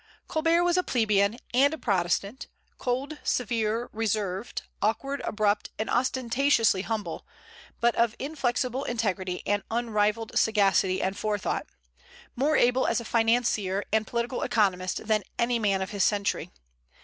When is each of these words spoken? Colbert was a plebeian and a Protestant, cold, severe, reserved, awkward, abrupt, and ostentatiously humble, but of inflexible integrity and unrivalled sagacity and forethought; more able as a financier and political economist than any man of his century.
Colbert 0.27 0.63
was 0.63 0.77
a 0.77 0.81
plebeian 0.81 1.37
and 1.53 1.75
a 1.75 1.77
Protestant, 1.77 2.47
cold, 2.79 3.19
severe, 3.23 3.87
reserved, 3.93 4.63
awkward, 4.81 5.21
abrupt, 5.23 5.69
and 5.77 5.91
ostentatiously 5.91 6.81
humble, 6.81 7.23
but 7.79 7.93
of 7.93 8.15
inflexible 8.17 8.83
integrity 8.83 9.43
and 9.45 9.61
unrivalled 9.69 10.35
sagacity 10.39 11.03
and 11.03 11.19
forethought; 11.19 11.67
more 12.35 12.57
able 12.57 12.87
as 12.87 12.99
a 12.99 13.05
financier 13.05 13.85
and 13.93 14.07
political 14.07 14.41
economist 14.41 15.05
than 15.05 15.21
any 15.37 15.59
man 15.59 15.83
of 15.83 15.91
his 15.91 16.03
century. 16.03 16.49